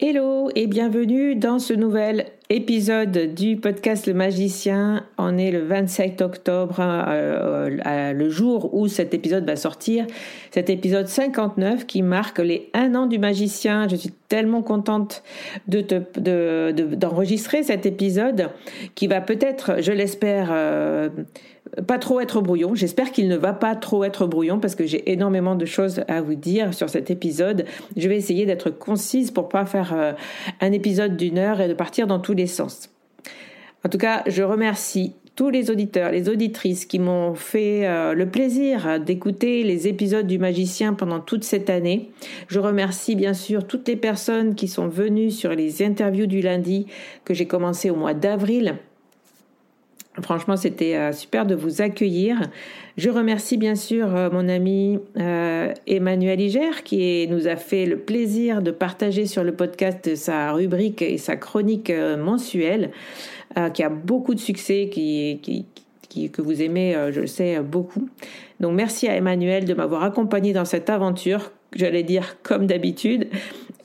[0.00, 5.04] Hello et bienvenue dans ce nouvel épisode du podcast Le Magicien.
[5.18, 10.06] On est le 27 octobre, euh, le jour où cet épisode va sortir.
[10.52, 13.88] Cet épisode 59 qui marque les un an du magicien.
[13.88, 15.24] Je suis tellement contente
[15.66, 15.80] de
[16.94, 18.50] d'enregistrer cet épisode
[18.94, 21.08] qui va peut-être, je l'espère, euh,
[21.86, 22.74] pas trop être brouillon.
[22.74, 26.20] J'espère qu'il ne va pas trop être brouillon parce que j'ai énormément de choses à
[26.20, 27.64] vous dire sur cet épisode.
[27.96, 30.12] Je vais essayer d'être concise pour pas faire euh,
[30.60, 32.90] un épisode d'une heure et de partir dans tous les sens.
[33.84, 38.28] En tout cas, je remercie tous les auditeurs, les auditrices qui m'ont fait euh, le
[38.28, 42.10] plaisir d'écouter les épisodes du magicien pendant toute cette année.
[42.48, 46.86] Je remercie bien sûr toutes les personnes qui sont venues sur les interviews du lundi
[47.24, 48.78] que j'ai commencé au mois d'avril
[50.22, 52.40] Franchement, c'était euh, super de vous accueillir.
[52.96, 57.98] Je remercie bien sûr euh, mon ami euh, Emmanuel Iger qui nous a fait le
[57.98, 62.90] plaisir de partager sur le podcast sa rubrique et sa chronique mensuelle,
[63.74, 65.40] qui a beaucoup de succès, qui,
[66.32, 68.08] que vous aimez, je le sais, beaucoup.
[68.60, 73.28] Donc merci à Emmanuel de m'avoir accompagné dans cette aventure, j'allais dire comme d'habitude.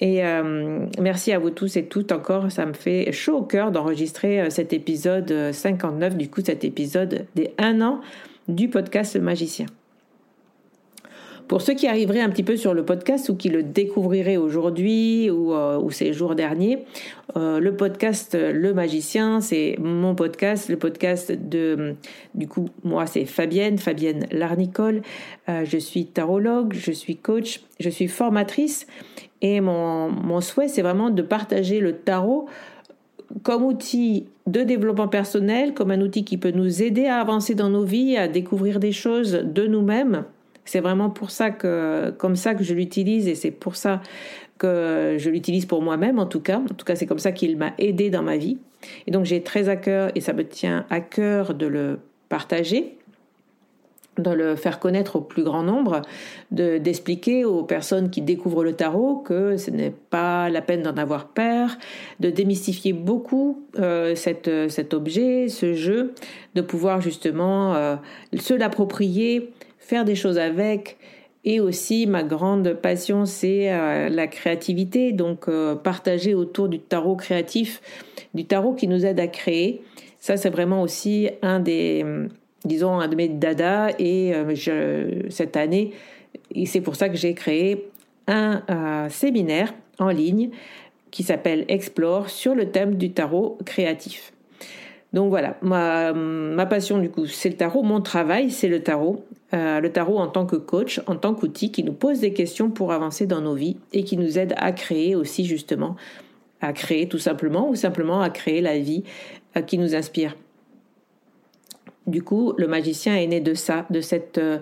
[0.01, 2.51] Et euh, merci à vous tous et toutes encore.
[2.51, 6.63] Ça me fait chaud au cœur d'enregistrer euh, cet épisode 59, euh, du coup cet
[6.63, 8.01] épisode des 1 an
[8.47, 9.66] du podcast Le Magicien.
[11.48, 15.30] Pour ceux qui arriveraient un petit peu sur le podcast ou qui le découvriraient aujourd'hui
[15.30, 15.54] ou,
[15.92, 16.86] ces jours derniers,
[17.36, 21.96] le podcast Le Magicien, c'est mon podcast, le podcast de,
[22.34, 25.02] du coup, moi c'est Fabienne, Fabienne Larnicole.
[25.48, 28.88] je suis tarologue, je suis coach, je suis formatrice
[29.44, 32.48] et mon, souhait, c'est vraiment de partager le tarot
[33.44, 37.70] comme outil de développement personnel, comme un outil qui peut nous aider à avancer dans
[37.70, 40.24] nos vies, à découvrir des choses de nous-mêmes.
[40.65, 44.01] C'est vraiment pour ça que, comme ça que je l'utilise et c'est pour ça
[44.57, 46.60] que je l'utilise pour moi-même en tout cas.
[46.60, 48.57] En tout cas, c'est comme ça qu'il m'a aidé dans ma vie.
[49.07, 52.00] Et donc j'ai très à cœur et ça me tient à cœur de le
[52.30, 52.98] partager
[54.18, 56.01] de le faire connaître au plus grand nombre,
[56.51, 61.27] d'expliquer aux personnes qui découvrent le tarot que ce n'est pas la peine d'en avoir
[61.30, 61.69] peur,
[62.19, 66.13] de démystifier beaucoup euh, cet objet, ce jeu,
[66.54, 67.95] de pouvoir justement euh,
[68.38, 69.51] se l'approprier,
[69.83, 70.97] faire des choses avec.
[71.45, 75.50] Et aussi, ma grande passion, c'est euh, la créativité, donc
[75.83, 77.81] partager autour du tarot créatif,
[78.33, 79.81] du tarot qui nous aide à créer.
[80.19, 82.06] Ça, c'est vraiment aussi un des
[82.63, 83.89] disons, un de mes dada.
[84.00, 84.31] Et
[85.30, 85.91] cette année,
[86.65, 87.89] c'est pour ça que j'ai créé
[88.27, 90.51] un séminaire en ligne
[91.13, 94.33] qui s'appelle Explore sur le thème du tarot créatif.
[95.13, 97.83] Donc voilà, ma, passion du coup, c'est le tarot.
[97.83, 99.24] Mon travail, c'est le tarot.
[99.54, 102.71] Euh, le tarot en tant que coach, en tant qu'outil qui nous pose des questions
[102.71, 105.95] pour avancer dans nos vies et qui nous aide à créer aussi justement,
[106.60, 109.04] à créer tout simplement ou simplement à créer la vie
[109.56, 110.36] euh, qui nous inspire.
[112.07, 114.57] Du coup, le magicien est né de ça, de cette euh,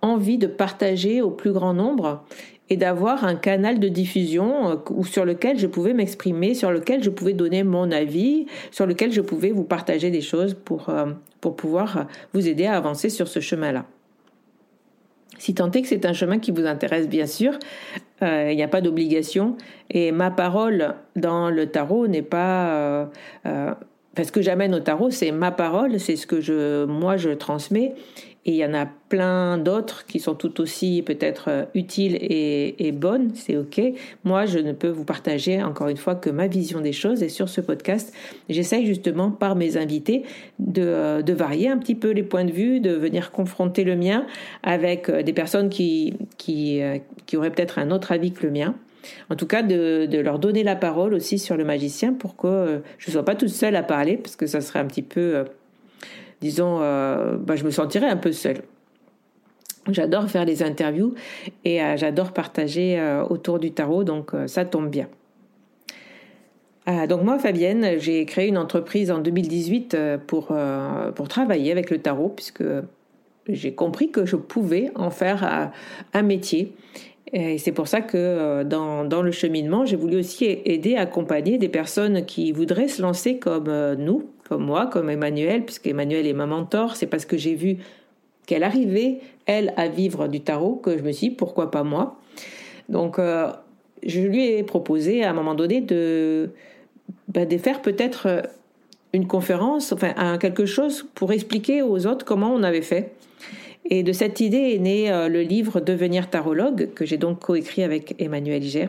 [0.00, 2.24] envie de partager au plus grand nombre
[2.70, 7.10] et d'avoir un canal de diffusion euh, sur lequel je pouvais m'exprimer, sur lequel je
[7.10, 11.06] pouvais donner mon avis, sur lequel je pouvais vous partager des choses pour, euh,
[11.40, 13.84] pour pouvoir vous aider à avancer sur ce chemin-là.
[15.38, 17.58] Si tant est que c'est un chemin qui vous intéresse, bien sûr,
[18.22, 19.56] euh, il n'y a pas d'obligation.
[19.90, 23.08] Et ma parole dans le tarot n'est pas...
[24.14, 27.94] parce que j'amène au tarot, c'est ma parole, c'est ce que je, moi je transmets.
[28.46, 32.90] Et il y en a plein d'autres qui sont tout aussi peut-être euh, utiles et,
[32.92, 33.80] bonnes, c'est OK.
[34.24, 37.22] Moi, je ne peux vous partager encore une fois que ma vision des choses.
[37.22, 38.14] Et sur ce podcast,
[38.48, 40.24] j'essaye justement par mes invités
[40.58, 43.94] de, euh, de, varier un petit peu les points de vue, de venir confronter le
[43.94, 44.26] mien
[44.62, 46.80] avec euh, des personnes qui, qui,
[47.26, 48.74] qui auraient peut-être un autre avis que le mien.
[49.28, 52.82] En tout cas, de, de, leur donner la parole aussi sur le magicien pour que
[52.98, 55.44] je ne sois pas toute seule à parler, parce que ça serait un petit peu
[56.40, 58.62] disons, euh, bah, je me sentirais un peu seule.
[59.90, 61.14] J'adore faire les interviews
[61.64, 65.08] et euh, j'adore partager euh, autour du tarot, donc ça tombe bien.
[67.08, 69.96] donc moi, Fabienne, j'ai créé une entreprise en 2018
[70.26, 70.52] pour,
[71.14, 72.64] pour travailler avec le tarot, puisque
[73.48, 75.72] j'ai compris que je pouvais en faire
[76.12, 76.74] un métier.
[77.32, 81.68] Et c'est pour ça que dans, dans le cheminement, j'ai voulu aussi aider, accompagner des
[81.68, 86.44] personnes qui voudraient se lancer comme nous, comme moi, comme Emmanuel, puisque Emmanuel est ma
[86.44, 87.76] mentor, c'est parce que j'ai vu
[88.46, 92.18] qu'elle arrivait, elle, à vivre du tarot, que je me suis dit, pourquoi pas moi?
[92.88, 93.52] Donc, euh,
[94.04, 96.50] je lui ai proposé à un moment donné de,
[97.28, 98.42] ben, de faire peut-être euh,
[99.12, 103.12] une conférence, enfin quelque chose pour expliquer aux autres comment on avait fait.
[103.88, 107.84] Et de cette idée est né euh, le livre Devenir tarologue, que j'ai donc coécrit
[107.84, 108.88] avec Emmanuel Iger.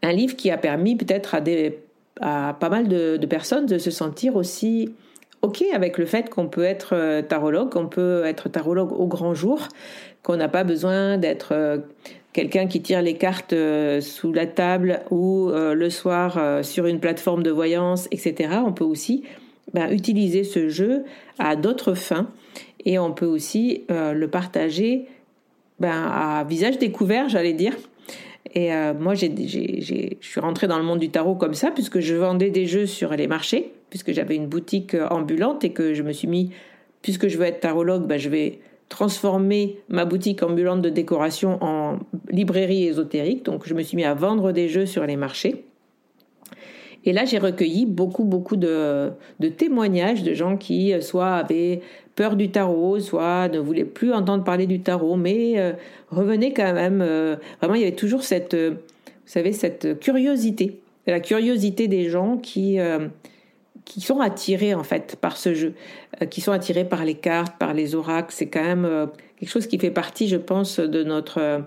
[0.00, 1.78] Un livre qui a permis peut-être à des
[2.20, 4.90] à pas mal de, personnes de se sentir aussi
[5.42, 9.34] OK avec le fait qu'on peut être euh, tarologue, qu'on peut être tarologue au grand
[9.34, 9.68] jour,
[10.22, 11.78] qu'on n'a pas besoin d'être euh,
[12.32, 17.42] quelqu'un qui tire les cartes euh, sous la table ou le soir sur une plateforme
[17.42, 18.58] de voyance, etc.
[18.64, 19.24] On peut aussi
[19.72, 21.04] ben, utiliser ce jeu
[21.38, 22.30] à d'autres fins
[22.84, 25.06] et on peut aussi le partager
[25.78, 27.74] ben, à visage découvert, j'allais dire,
[28.54, 29.26] et euh, moi, je
[30.20, 33.10] suis rentrée dans le monde du tarot comme ça, puisque je vendais des jeux sur
[33.12, 36.50] les marchés, puisque j'avais une boutique euh, ambulante et que je me suis mis,
[37.02, 41.98] puisque je veux être tarologue, ben, je vais transformer ma boutique ambulante de décoration en
[42.30, 43.44] librairie ésotérique.
[43.44, 45.64] Donc, je me suis mis à vendre des jeux sur les marchés.
[47.04, 49.10] Et là, j'ai recueilli beaucoup, beaucoup de,
[49.40, 51.80] de, témoignages de gens qui euh, soit avaient
[52.18, 55.72] peur du tarot, soit ne voulaient plus entendre parler du tarot, mais euh,
[56.10, 57.00] revenaient quand même.
[57.00, 58.76] Euh, vraiment, il y avait toujours cette, vous
[59.24, 62.78] savez, cette curiosité, la curiosité des gens qui
[63.84, 65.72] qui sont attirés en fait par ce jeu,
[66.28, 68.34] qui sont attirés par les cartes, par les oracles.
[68.34, 71.62] C'est quand même quelque chose qui fait partie, je pense, de notre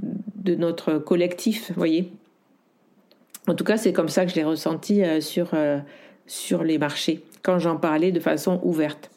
[0.00, 2.10] de notre collectif, voyez.
[3.48, 5.78] En tout cas, c'est comme ça que je l'ai ressenti euh, sur, euh,
[6.26, 9.10] sur les marchés, quand j'en parlais de façon ouverte.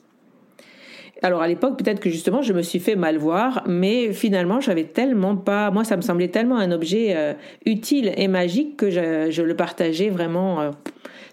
[1.22, 4.84] Alors à l'époque, peut-être que justement, je me suis fait mal voir, mais finalement, j'avais
[4.84, 7.34] tellement pas, moi, ça me semblait tellement un objet euh,
[7.66, 10.72] utile et magique que je, le partageais vraiment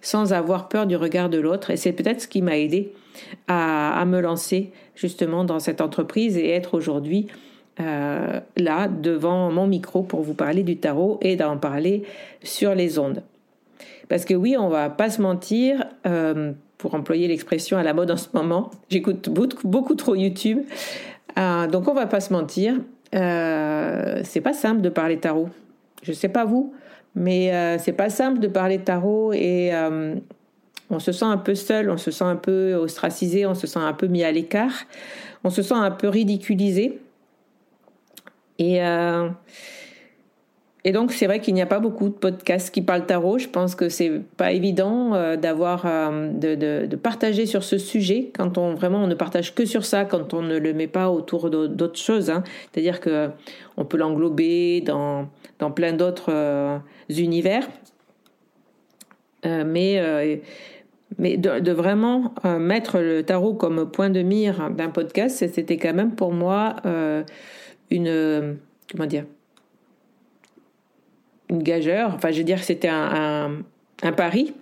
[0.03, 1.71] sans avoir peur du regard de l'autre.
[1.71, 2.93] Et c'est peut-être ce qui m'a aidé
[3.49, 7.29] à, me lancer justement dans cette entreprise et être aujourd'hui
[7.81, 12.03] euh, là devant mon micro pour vous parler du tarot et d'en parler
[12.43, 13.23] sur les ondes.
[14.09, 18.11] Parce que oui, on va pas se mentir, euh, pour employer l'expression à la mode
[18.11, 20.59] en ce moment, j'écoute beaucoup, trop YouTube,
[21.39, 22.75] euh, donc on va pas se mentir,
[23.13, 25.49] c'est pas simple de parler tarot.
[26.03, 26.75] Je sais pas vous,
[27.15, 29.71] mais c'est pas simple de parler tarot et
[30.93, 33.79] on se sent un peu seul, on se sent un peu ostracisé, on se sent
[33.79, 34.75] un peu mis à l'écart,
[35.45, 37.01] on se sent un peu ridiculisé.
[38.59, 39.29] Et, euh,
[40.85, 43.39] et donc, c'est vrai qu'il n'y a pas beaucoup de podcasts qui parlent tarot.
[43.39, 48.59] Je pense que c'est pas évident euh, d'avoir, euh, de, partager sur ce sujet quand
[48.59, 51.51] on vraiment on ne partage que sur ça, quand on ne le met pas autour
[51.51, 52.31] d'autres choses.
[52.31, 52.43] Hein.
[52.73, 53.31] C'est-à-dire que
[53.77, 55.29] on peut l'englober dans,
[55.61, 57.69] dans plein d'autres univers.
[59.45, 60.41] mais
[61.19, 66.15] mais de, vraiment mettre le tarot comme point de mire d'un podcast, c'était quand même
[66.15, 66.77] pour moi
[67.91, 68.57] une
[68.91, 69.25] comment dire
[71.53, 72.13] une gageure.
[72.15, 73.59] Enfin, je veux dire, c'était un,
[74.03, 74.53] un, pari,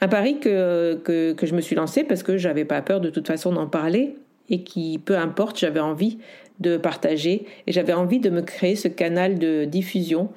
[0.00, 1.00] un pari que,
[1.42, 4.16] je me suis lancé parce que j'avais pas peur de toute façon d'en parler
[4.48, 6.18] et qui, peu importe, j'avais envie
[6.60, 10.30] de partager et j'avais envie de me créer ce canal de diffusion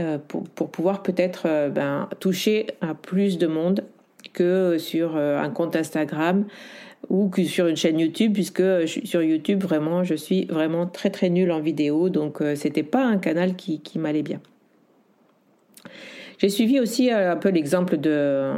[0.00, 3.84] euh, pour, pouvoir peut-être euh, ben, toucher à plus de monde
[4.32, 6.46] que sur euh, un compte Instagram
[7.08, 11.28] ou que sur une chaîne YouTube puisque sur YouTube vraiment je suis vraiment très très
[11.28, 14.40] nulle en vidéo donc c'était pas un canal qui m'allait bien.
[16.38, 18.52] J'ai suivi aussi un peu l'exemple de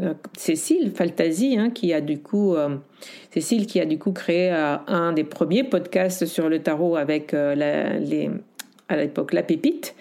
[0.00, 2.76] euh, Cécile Faltasi, hein, qui a du coup, euh,
[3.30, 7.32] Cécile qui a du coup créé euh, un des premiers podcasts sur le tarot avec
[7.32, 8.30] la, les,
[8.88, 9.94] à l'époque La Pépite.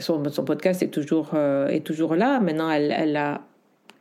[0.00, 2.38] Son, son, podcast est toujours, est toujours là.
[2.38, 3.40] Maintenant, elle, elle a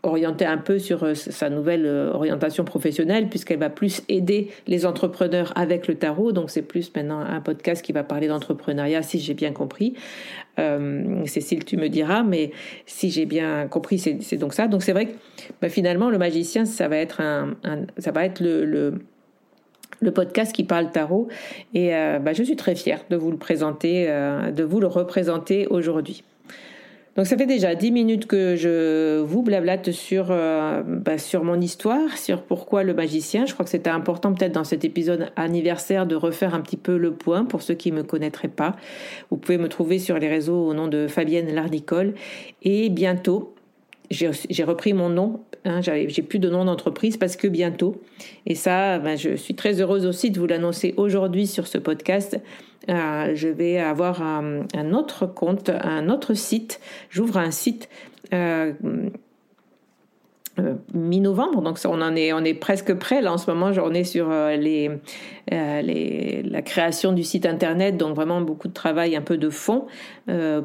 [0.03, 4.85] orientée un peu sur euh, sa nouvelle euh, orientation professionnelle, puisqu'elle va plus aider les
[4.85, 6.31] entrepreneurs avec le tarot.
[6.31, 9.95] Donc c'est plus maintenant un podcast qui va parler d'entrepreneuriat, si j'ai bien compris.
[10.59, 12.51] Euh, Cécile, tu me diras, mais
[12.85, 14.67] si j'ai bien compris, c'est donc ça.
[14.67, 15.13] Donc c'est vrai que
[15.61, 17.55] bah, finalement, le magicien, ça va être, un,
[17.97, 18.93] ça va être le,
[19.99, 21.27] le podcast qui parle tarot
[21.73, 26.23] et bah, je suis très fière de vous le présenter, de vous le représenter aujourd'hui.
[27.17, 31.59] Donc ça fait déjà dix minutes que je vous blablate sur, euh, bah, sur mon
[31.59, 33.47] histoire, sur pourquoi le magicien.
[33.47, 36.95] Je crois que c'était important peut-être dans cet épisode anniversaire de refaire un petit peu
[36.95, 38.75] le point pour ceux qui ne me connaîtraient pas.
[39.31, 42.13] Vous pouvez me trouver sur les réseaux au nom de Fabienne Larnicole.
[42.61, 43.55] Et bientôt,
[44.09, 45.41] j'ai repris mon nom.
[45.65, 48.01] Hein, j'ai plus de nom d'entreprise parce que bientôt.
[48.45, 52.39] Et ça, ben, je suis très heureuse aussi de vous l'annoncer aujourd'hui sur ce podcast.
[52.89, 56.79] Euh, je vais avoir un, autre compte, un autre site.
[57.09, 57.89] J'ouvre un site.
[58.33, 58.73] Euh,
[60.59, 63.21] euh, mi-novembre, donc on en est, on est presque prêt.
[63.21, 64.91] Là en ce moment, on est sur les,
[65.51, 69.85] les, la création du site internet, donc vraiment beaucoup de travail, un peu de fond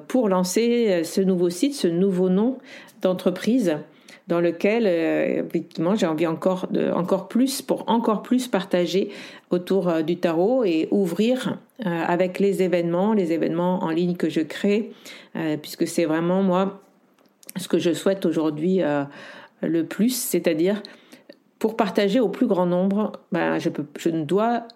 [0.08, 2.58] pour lancer ce nouveau site, ce nouveau nom
[3.02, 3.76] d'entreprise
[4.28, 9.10] dans lequel euh, effectivement j'ai envie encore de encore plus pour encore plus partager
[9.50, 14.28] autour euh, du tarot et ouvrir euh, avec les événements, les événements en ligne que
[14.28, 14.92] je crée,
[15.60, 16.82] puisque c'est vraiment moi
[17.56, 18.80] ce que je souhaite aujourd'hui
[19.62, 20.82] le plus, c'est-à-dire
[21.58, 24.66] pour partager au plus grand nombre, ben, je, peux, je ne dois,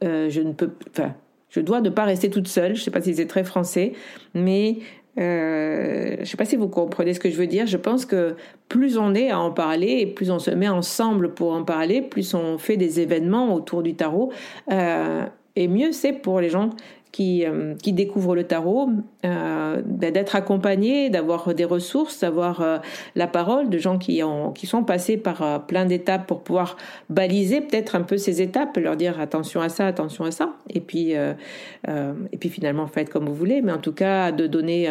[0.00, 1.14] je ne peux, enfin,
[1.52, 2.74] je dois pas rester toute seule.
[2.74, 3.92] Je ne sais pas si c'est très français,
[4.34, 4.78] mais
[5.18, 7.66] euh, je ne sais pas si vous comprenez ce que je veux dire.
[7.66, 8.36] Je pense que
[8.68, 12.00] plus on est à en parler et plus on se met ensemble pour en parler,
[12.00, 14.32] plus on fait des événements autour du tarot,
[14.70, 16.70] euh, et mieux c'est pour les gens
[17.12, 18.88] qui, euh, découvrent le tarot,
[19.24, 22.78] euh, d'être accompagnés, d'avoir des ressources, d'avoir euh,
[23.14, 26.78] la parole de gens qui, ont, qui sont passés par plein d'étapes pour pouvoir
[27.10, 30.80] baliser peut-être un peu ces étapes, leur dire attention à ça, attention à ça, et
[30.80, 34.88] puis, et puis finalement faites comme vous voulez, mais en tout cas de donner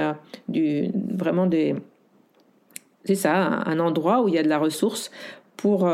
[0.47, 1.75] du, vraiment des...
[3.05, 5.09] C'est ça, un endroit où il y a de la ressource
[5.57, 5.89] pour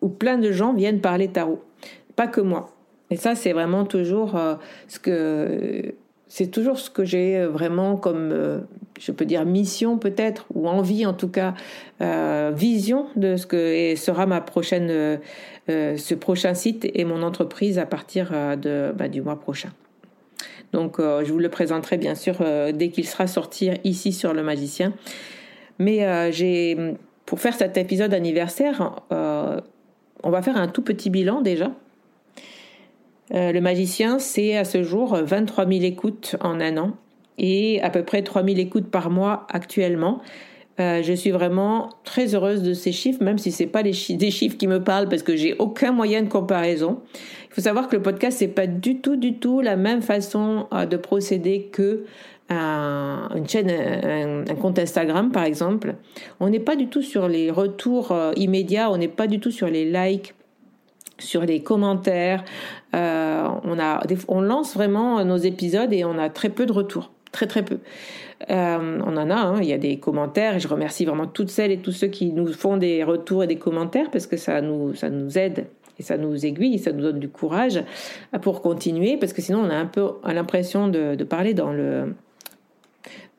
[0.00, 1.62] où plein de gens viennent parler tarot.
[2.14, 2.73] Pas que moi.
[3.10, 4.54] Et ça, c'est vraiment toujours euh,
[4.88, 5.94] ce que
[6.26, 8.60] c'est toujours ce que j'ai vraiment comme, euh,
[8.98, 11.54] je peux dire, mission peut-être, ou envie en tout cas,
[12.00, 15.20] euh, vision de ce que sera ma prochaine,
[15.68, 19.70] ce prochain site et mon entreprise à partir de, bah, du mois prochain.
[20.72, 22.38] Donc, je vous le présenterai bien sûr
[22.72, 24.92] dès qu'il sera sorti ici sur le magicien.
[25.78, 26.96] Mais j'ai,
[27.26, 31.70] pour faire cet épisode anniversaire, on va faire un tout petit bilan déjà
[33.32, 36.92] euh, le magicien, c'est à ce jour 23 000 écoutes en un an
[37.38, 40.20] et à peu près 3 000 écoutes par mois actuellement.
[40.80, 44.30] Euh, je suis vraiment très heureuse de ces chiffres, même si c'est pas les des
[44.30, 47.00] chiffres qui me parlent parce que j'ai aucun moyen de comparaison.
[47.48, 50.66] Il faut savoir que le podcast c'est pas du tout, du tout la même façon
[50.72, 52.04] euh, de procéder que
[52.50, 55.94] une chaîne, un, compte Instagram par exemple.
[56.40, 59.66] On n'est pas du tout sur les retours immédiats, on n'est pas du tout sur
[59.66, 60.34] les likes
[61.18, 62.44] sur les commentaires.
[62.94, 67.10] Euh, on, a, on lance vraiment nos épisodes et on a très peu de retours.
[67.32, 67.78] Très très peu.
[68.50, 69.58] Euh, on en a, hein.
[69.60, 72.32] il y a des commentaires et je remercie vraiment toutes celles et tous ceux qui
[72.32, 75.66] nous font des retours et des commentaires parce que ça nous, ça nous aide
[75.98, 77.82] et ça nous aiguille, ça nous donne du courage
[78.42, 82.14] pour continuer parce que sinon on a un peu l'impression de, parler dans le,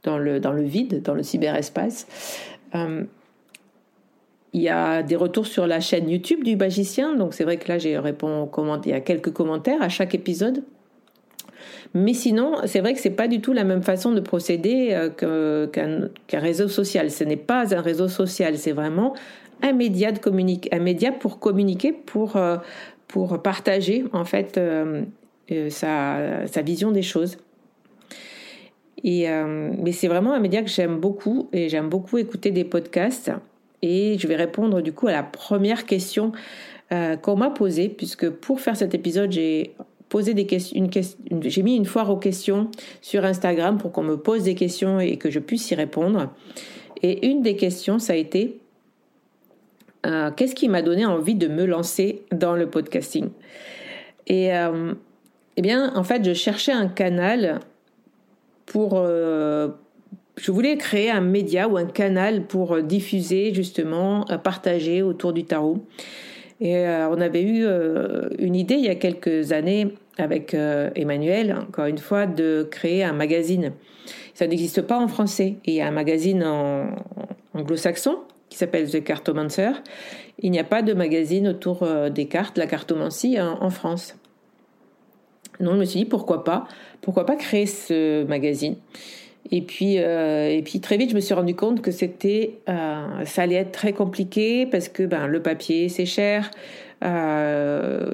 [0.03, 2.07] dans, le, dans le vide, dans le cyberespace.
[2.73, 3.03] Euh,
[4.55, 7.13] il y a des retours sur la chaîne YouTube du magicien.
[7.13, 8.49] Donc c'est vrai que là, j'ai répondu
[8.85, 10.63] il y a quelques commentaires à chaque épisode.
[11.93, 14.91] Mais sinon, c'est vrai que c'est pas du tout la même façon de procéder
[15.23, 17.11] euh, qu'un réseau social.
[17.11, 19.13] Ce n'est pas un réseau social, c'est vraiment
[19.61, 20.19] un média de
[20.71, 22.55] un média pour communiquer, pour euh,
[23.09, 25.03] pour partager en fait euh,
[25.69, 27.37] sa, sa, vision des choses.
[29.03, 33.31] Et mais c'est vraiment un média que j'aime beaucoup et j'aime beaucoup écouter des podcasts.
[33.81, 36.31] Et je vais répondre du coup à la première question
[36.89, 39.75] qu'on m'a posée, puisque pour faire cet épisode, j'ai
[40.09, 42.69] poser des questions, une, j'ai mis une foire aux questions
[43.01, 46.29] sur Instagram pour qu'on me pose des questions et que je puisse y répondre.
[47.01, 48.59] Et une des questions, ça a été
[50.05, 53.29] euh, qu'est-ce qui m'a donné envie de me lancer dans le podcasting?
[54.27, 54.93] Et euh,
[55.57, 57.59] eh bien, en fait, je cherchais un canal
[58.65, 58.93] pour.
[58.95, 59.69] Euh,
[60.37, 65.85] je voulais créer un média ou un canal pour diffuser justement, partager autour du tarot.
[66.61, 70.89] Et euh, on avait eu euh, une idée il y a quelques années avec euh,
[70.95, 73.73] Emmanuel, encore une fois, de créer un magazine.
[74.33, 75.55] Ça n'existe pas en français.
[75.65, 76.95] il y a un magazine en,
[77.53, 79.71] anglo-saxon qui s'appelle The Cartomancer.
[80.39, 84.15] Il n'y a pas de magazine autour des cartes, la cartomancie, en, en France.
[85.59, 86.67] Donc je me suis dit pourquoi pas,
[87.01, 88.75] pourquoi pas créer ce magazine.
[89.51, 93.25] Et puis, euh, et puis très vite, je me suis rendu compte que c'était, euh,
[93.25, 96.49] ça allait être très compliqué parce que ben, le papier c'est cher,
[97.03, 98.09] euh,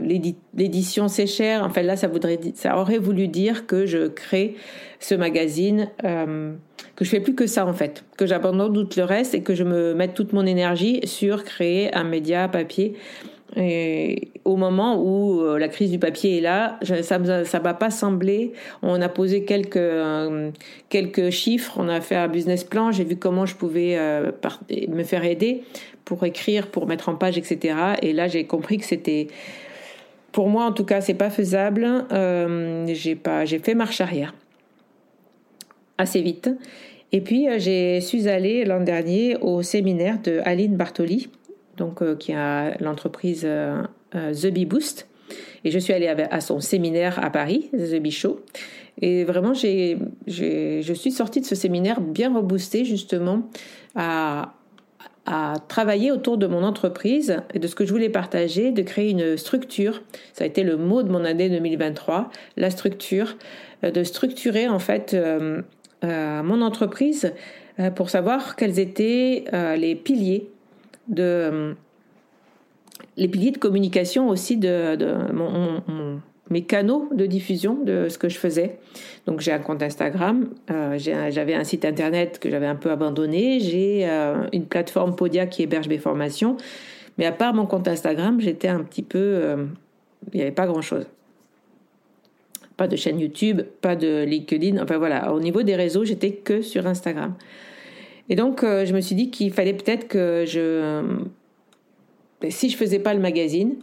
[0.53, 1.63] l'édition c'est cher.
[1.63, 4.55] Enfin là, ça voudrait, ça aurait voulu dire que je crée
[4.99, 9.33] ce magazine, que je fais plus que ça en fait, que j'abandonne tout le reste
[9.33, 12.93] et que je me mette toute mon énergie sur créer un média papier
[13.55, 17.89] et au moment où euh, la crise du papier est là, ça ne va pas
[17.89, 18.53] sembler.
[18.81, 20.51] On a posé quelques, euh,
[20.89, 24.31] quelques chiffres, on a fait un business plan, j'ai vu comment je pouvais euh,
[24.87, 25.63] me faire aider
[26.05, 27.75] pour écrire, pour mettre en page, etc.
[28.01, 29.27] Et là, j'ai compris que c'était,
[30.31, 32.05] pour moi en tout cas, c'est pas faisable.
[32.87, 34.33] j'ai j'ai fait marche arrière
[35.97, 36.49] assez vite.
[37.11, 41.29] Et puis, je suis allée l'an dernier au séminaire de Aline Bartoli
[41.81, 43.81] donc euh, qui a l'entreprise euh,
[44.15, 45.07] euh, The Bee Boost.
[45.63, 48.41] Et je suis allée à son séminaire à Paris, The Bee Show.
[49.01, 53.43] Et vraiment, j'ai, je suis sortie de ce séminaire bien reboostée justement
[53.95, 54.53] à,
[55.25, 59.11] à travailler autour de mon entreprise et de ce que je voulais partager, de créer
[59.11, 60.01] une structure.
[60.33, 63.37] Ça a été le mot de mon année 2023, la structure,
[63.83, 65.15] de structurer en fait
[66.03, 67.33] mon entreprise
[67.95, 69.45] pour savoir quels étaient
[69.77, 70.49] les piliers
[71.07, 71.75] de
[73.17, 74.97] les piliers de communication aussi de,
[76.49, 78.79] mes canaux de diffusion de ce que je faisais.
[79.25, 83.59] Donc j'ai un compte Instagram, euh, j'avais un site internet que j'avais un peu abandonné,
[83.59, 86.57] j'ai euh, une plateforme Podia qui héberge mes formations,
[87.17, 89.65] mais à part mon compte Instagram, j'étais un petit peu, euh,
[90.33, 91.05] il n'y avait pas grand chose.
[92.75, 96.61] Pas de chaîne YouTube, pas de LinkedIn, enfin voilà, au niveau des réseaux, j'étais que
[96.61, 97.35] sur Instagram.
[98.31, 101.03] Et donc, euh, je me suis dit qu'il fallait peut-être que je.
[102.39, 103.75] Ben, si je faisais pas le magazine,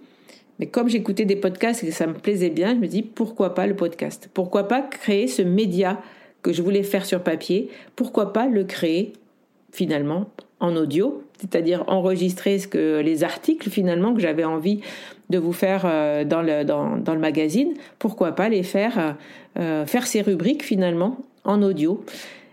[0.58, 3.54] mais comme j'écoutais des podcasts et que ça me plaisait bien, je me dis pourquoi
[3.54, 4.30] pas le podcast?
[4.32, 6.00] Pourquoi pas créer ce média
[6.40, 7.68] que je voulais faire sur papier?
[7.94, 9.12] Pourquoi pas le créer
[9.70, 10.30] finalement
[10.60, 14.80] en audio, c'est-à-dire enregistrer les articles finalement que j'avais envie
[15.28, 17.74] de vous faire euh, dans le dans, le magazine.
[17.98, 19.14] Pourquoi pas les faire
[19.58, 22.02] euh, faire ces rubriques finalement en audio?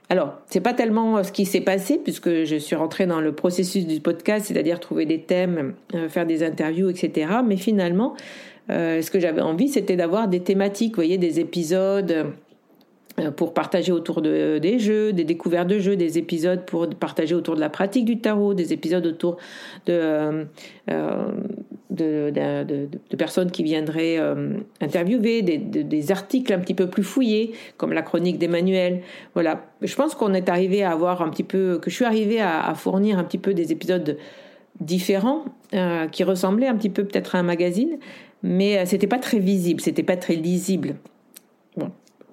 [0.10, 3.32] Alors, c'est pas tellement euh, ce qui s'est passé puisque je suis rentrée dans le
[3.32, 7.28] processus du podcast, c'est-à-dire trouver des thèmes, euh, faire des interviews, etc.
[7.46, 8.16] Mais finalement,
[8.70, 12.28] euh, ce que j'avais envie, c'était d'avoir des thématiques, vous voyez, des épisodes
[13.38, 17.56] pour partager autour de, des jeux, des découvertes de jeux, des épisodes pour partager autour
[17.56, 19.38] de la pratique du tarot, des épisodes autour
[19.86, 20.44] de, euh,
[20.90, 21.26] euh
[21.90, 28.02] de, personnes qui viendraient euh, interviewer, des, articles un petit peu plus fouillés, comme la
[28.02, 29.02] chronique d'Emmanuel.
[29.34, 32.42] Voilà, je pense qu'on est arrivé à avoir un petit peu, que je suis arrivée
[32.42, 34.18] à, fournir un petit peu des épisodes
[34.82, 37.98] différents, euh, qui ressemblaient un petit peu peut-être à un magazine,
[38.44, 40.96] mais c'était pas très visible, c'était pas très lisible.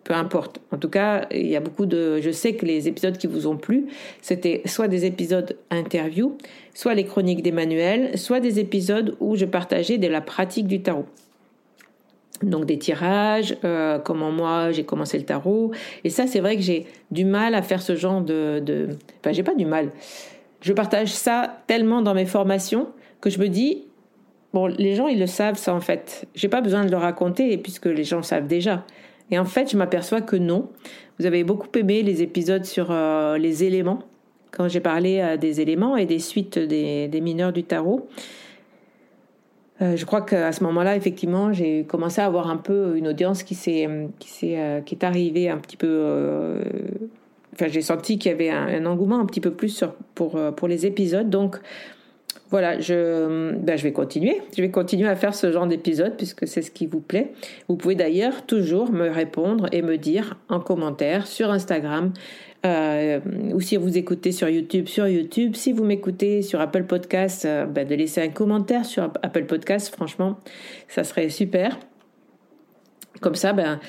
[0.05, 0.61] Peu importe.
[0.73, 2.21] En tout cas, il y a beaucoup de.
[2.21, 3.87] Je sais que les épisodes qui vous ont plu,
[4.21, 6.37] c'était soit des épisodes interview,
[6.75, 11.07] soit les chroniques d'Emmanuel, soit des épisodes où je partageais de la pratique du tarot.
[12.43, 15.71] Donc des tirages, euh, comment moi j'ai commencé le tarot.
[16.03, 18.59] Et ça, c'est vrai que j'ai du mal à faire ce genre de.
[18.59, 18.89] de...
[19.21, 19.91] Enfin, j'ai pas du mal.
[20.63, 22.89] Je partage ça tellement dans mes formations
[23.21, 23.85] que je me dis,
[24.53, 26.27] bon, les gens ils le savent ça en fait.
[26.35, 28.85] J'ai pas besoin de le raconter puisque les gens savent déjà.
[29.33, 30.69] Et en fait, je m'aperçois que non.
[31.19, 34.05] Vous avez beaucoup aimé les épisodes sur euh, les éléments,
[34.51, 38.09] quand j'ai parlé euh, des éléments et des suites des, mineurs du tarot.
[39.81, 43.57] je crois qu'à ce moment-là, effectivement, j'ai commencé à avoir un peu une audience qui
[43.57, 43.89] s'est,
[44.21, 46.61] qui s'est, qui est arrivée un petit peu.
[47.55, 50.69] enfin, j'ai senti qu'il y avait un, engouement un petit peu plus sur, pour, pour
[50.69, 51.31] les épisodes.
[51.31, 51.59] Donc,
[52.53, 54.43] voilà, je, ben, je vais continuer.
[54.55, 57.33] Je vais continuer à faire ce genre d'épisode puisque c'est ce qui vous plaît.
[57.67, 62.13] Vous pouvez d'ailleurs toujours me répondre et me dire en commentaire sur Instagram
[62.67, 63.21] euh,
[63.55, 65.57] ou si vous écoutez sur YouTube, sur YouTube.
[65.57, 69.89] Si vous m'écoutez sur Apple Podcast, euh, ben, de laisser un commentaire sur Apple Podcast.
[69.89, 70.39] Franchement,
[70.89, 71.79] ça serait super.
[73.23, 73.81] Comme ça, ben,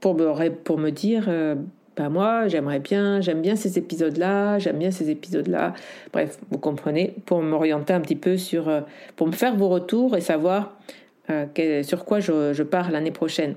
[0.00, 1.24] pour, me, pour me dire...
[1.28, 1.54] Euh,
[1.96, 5.74] bah moi, j'aimerais bien, j'aime bien ces épisodes-là, j'aime bien ces épisodes-là.
[6.12, 8.80] Bref, vous comprenez, pour m'orienter un petit peu sur, euh,
[9.14, 10.78] pour me faire vos retours et savoir
[11.28, 13.56] euh, sur quoi je, pars l'année prochaine.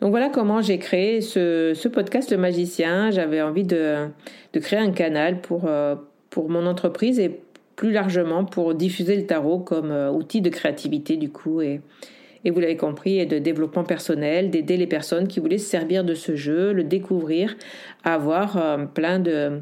[0.00, 3.10] Donc voilà comment j'ai créé ce, podcast Le Magicien.
[3.10, 4.06] J'avais envie de,
[4.52, 5.96] créer un canal pour, euh,
[6.30, 7.40] pour mon entreprise et
[7.74, 11.60] plus largement pour diffuser le tarot comme outil de créativité du coup
[12.44, 16.04] et vous l'avez compris, et de développement personnel, d'aider les personnes qui voulaient se servir
[16.04, 17.56] de ce jeu, le découvrir,
[18.04, 19.60] avoir euh, plein de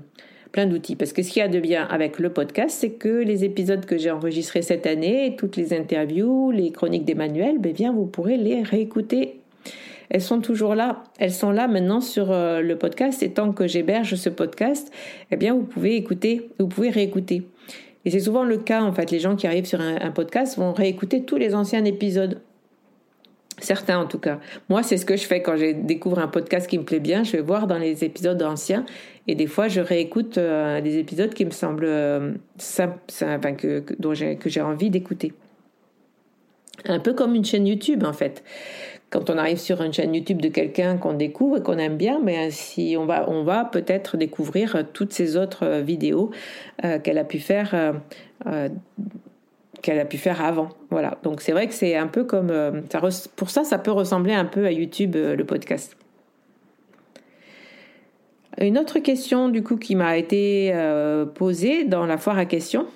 [0.53, 0.97] plein d'outils.
[0.97, 3.87] Parce que ce qu'il y a de bien avec le podcast, c'est que les épisodes
[3.87, 8.37] que j'ai enregistrés cette année, toutes les interviews, les chroniques d'Emmanuel, ben bien vous pourrez
[8.37, 9.41] les réécouter.
[10.11, 11.05] Elles sont toujours là.
[11.19, 13.23] Elles sont là maintenant sur euh, le podcast.
[13.23, 14.93] Et tant que j'héberge ce podcast,
[15.31, 17.45] eh bien vous pouvez écouter, vous pouvez réécouter.
[18.05, 19.11] Et c'est souvent le cas en fait.
[19.11, 22.43] Les gens qui arrivent sur un podcast vont réécouter tous les anciens épisodes.
[23.63, 24.41] Certains en tout cas.
[24.69, 27.23] Moi, c'est ce que je fais quand je découvre un podcast qui me plaît bien.
[27.23, 28.85] Je vais voir dans les épisodes anciens
[29.29, 34.15] et des fois, je réécoute euh, des épisodes qui me semblent euh, enfin, que, dont
[34.15, 35.33] j'ai, envie d'écouter.
[36.87, 38.43] Un peu comme une chaîne YouTube en fait.
[39.11, 42.19] Quand on arrive sur une chaîne YouTube de quelqu'un qu'on découvre et qu'on aime bien,
[42.21, 46.33] mais si on va, on va peut-être découvrir toutes ces autres vidéos
[46.85, 47.95] euh, qu'elle a pu faire
[49.83, 50.71] qu'elle a pu faire avant.
[50.91, 51.19] Voilà.
[51.25, 52.81] Donc c'est vrai que c'est un peu comme euh,
[53.37, 55.97] pour ça, ça peut ressembler un peu à YouTube euh, le podcast.
[58.61, 62.87] Une autre question du coup qui m'a été euh, posée dans la foire à questions,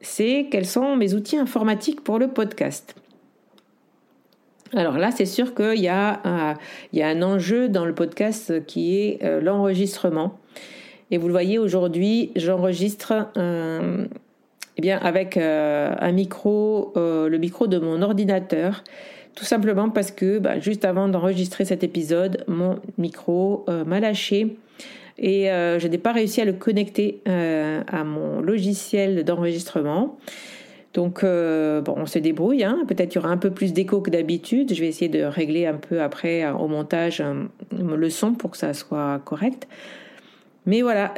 [0.00, 2.94] c'est quels sont mes outils informatiques pour le podcast?
[4.74, 6.54] Alors là, c'est sûr qu'il y, a,
[6.92, 10.38] il y a un enjeu dans le podcast qui est l'enregistrement.
[11.10, 13.32] Et vous le voyez aujourd'hui, j'enregistre
[14.80, 18.82] eh bien, avec euh, un micro, euh, le micro de mon ordinateur,
[19.34, 24.56] tout simplement parce que bah, juste avant d'enregistrer cet épisode, mon micro euh, m'a lâché
[25.18, 30.16] et je n'ai pas réussi à le connecter à mon logiciel d'enregistrement.
[30.94, 32.64] Donc, bon, on se débrouille.
[32.64, 32.78] Hein.
[32.88, 34.72] Peut-être qu'il y aura un peu plus d'écho que d'habitude.
[34.72, 37.22] Je vais essayer de régler un peu après au montage
[37.78, 39.68] le son pour que ça soit correct.
[40.64, 41.12] Mais voilà,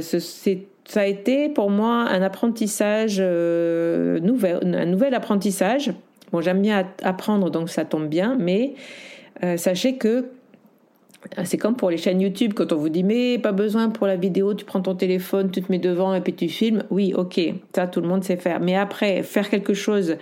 [0.00, 5.92] c'est ça a été pour moi un apprentissage euh, nouvel, un nouvel apprentissage.
[6.32, 8.74] Bon, j'aime bien apprendre, donc ça tombe bien, mais
[9.44, 10.08] euh, sachez que
[11.38, 14.06] euh, c'est comme pour les chaînes YouTube, quand on vous dit mais pas besoin pour
[14.06, 16.82] la vidéo, tu prends ton téléphone, tu te mets devant et puis tu filmes.
[16.90, 17.40] Oui, ok,
[17.74, 18.60] ça tout le monde sait faire.
[18.60, 20.16] Mais après, faire quelque chose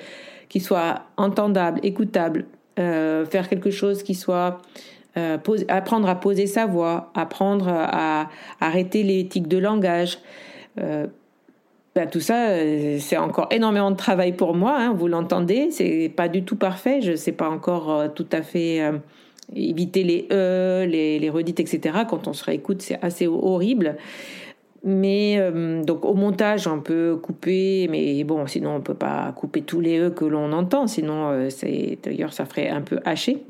[0.48, 2.44] qui soit entendable, écoutable,
[2.76, 4.58] faire quelque chose qui soit
[5.68, 8.28] apprendre à poser sa voix, apprendre à, à
[8.60, 10.18] arrêter les tics de langage,
[11.94, 14.76] bah, tout ça, euh, c'est encore énormément de travail pour moi.
[14.78, 17.00] Hein, vous l'entendez, c'est pas du tout parfait.
[17.00, 18.80] Je sais pas encore euh, tout à fait
[19.56, 22.00] éviter les e, les, les redites, etc.
[22.08, 23.96] Quand on se réécoute, c'est assez horrible.
[24.82, 25.38] Mais
[25.84, 29.98] donc au montage, on peut couper, mais bon, sinon on peut pas couper tous les
[29.98, 30.86] e que l'on entend.
[30.86, 33.44] Sinon, c'est d'ailleurs ça ferait un peu haché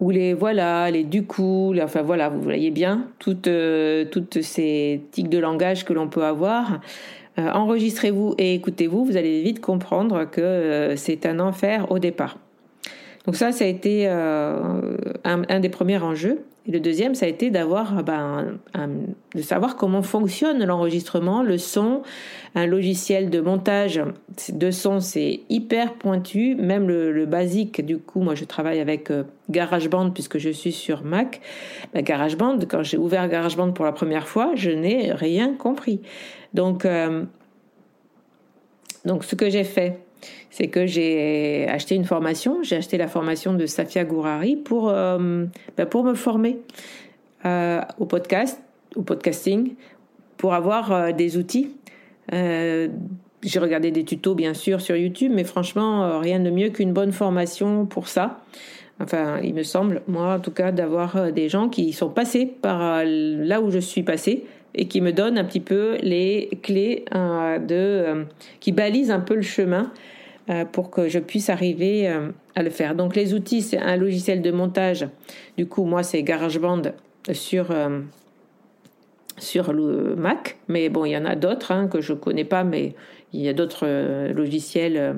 [0.00, 5.02] ou les voilà, les du coup, enfin voilà, vous voyez bien toutes, euh, toutes ces
[5.10, 6.80] tics de langage que l'on peut avoir.
[7.38, 12.38] Euh, enregistrez-vous et écoutez-vous, vous allez vite comprendre que euh, c'est un enfer au départ.
[13.26, 16.44] Donc ça, ça a été un, des premiers enjeux.
[16.66, 18.58] Et le deuxième, ça a été d'avoir, ben,
[19.34, 22.02] de savoir comment fonctionne l'enregistrement, le son,
[22.54, 24.00] un logiciel de montage
[24.50, 27.84] de son, c'est hyper pointu, même le, basique.
[27.84, 31.40] Du coup, moi, je travaille avec euh, GarageBand puisque je suis sur Mac.
[31.92, 36.00] Ben, GarageBand, quand j'ai ouvert GarageBand pour la première fois, je n'ai rien compris.
[36.54, 37.24] Donc, euh,
[39.04, 40.03] donc, ce que j'ai fait,
[40.54, 42.62] c'est que j'ai acheté une formation.
[42.62, 46.58] J'ai acheté la formation de Safia Gourari pour, euh, ben, pour me former
[47.44, 48.60] euh, au podcast,
[48.94, 49.74] au podcasting,
[50.36, 51.72] pour avoir euh, des outils.
[52.30, 57.10] j'ai regardé des tutos, bien sûr, sur YouTube, mais franchement, rien de mieux qu'une bonne
[57.10, 58.40] formation pour ça.
[59.00, 63.02] Enfin, il me semble, moi en tout cas, d'avoir des gens qui sont passés par
[63.04, 64.44] là où je suis passée,
[64.76, 68.24] et qui me donne un petit peu les clés de,
[68.60, 69.90] qui balisent un peu le chemin
[70.72, 72.06] pour que je puisse arriver
[72.54, 72.94] à le faire.
[72.94, 75.08] Donc les outils, c'est un logiciel de montage.
[75.56, 76.82] Du coup, moi, c'est GarageBand
[77.32, 77.72] sur
[79.38, 82.64] sur le Mac, mais bon, il y en a d'autres hein, que je connais pas,
[82.64, 82.94] mais
[83.32, 85.12] il y a d'autres euh, logiciels euh,